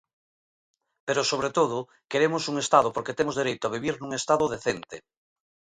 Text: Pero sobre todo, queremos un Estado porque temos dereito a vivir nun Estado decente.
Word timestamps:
Pero 1.07 1.27
sobre 1.31 1.49
todo, 1.57 1.77
queremos 2.11 2.43
un 2.51 2.55
Estado 2.65 2.89
porque 2.95 3.17
temos 3.17 3.35
dereito 3.39 3.63
a 3.65 3.73
vivir 3.75 3.95
nun 3.97 4.11
Estado 4.19 4.45
decente. 4.55 4.95